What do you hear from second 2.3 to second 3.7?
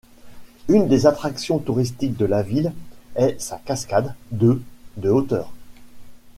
ville est sa